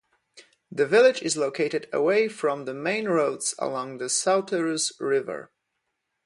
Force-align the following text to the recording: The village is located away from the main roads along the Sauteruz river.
The 0.71 0.87
village 0.87 1.21
is 1.21 1.37
located 1.37 1.87
away 1.93 2.27
from 2.27 2.65
the 2.65 2.73
main 2.73 3.05
roads 3.07 3.53
along 3.59 3.99
the 3.99 4.09
Sauteruz 4.09 4.93
river. 4.99 5.51